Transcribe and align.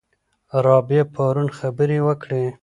رابعه 0.65 1.03
پرون 1.15 1.47
خبرې 1.57 1.99
وکړې. 2.07 2.43